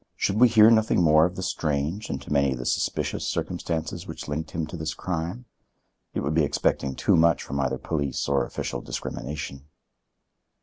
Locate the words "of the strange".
1.25-2.09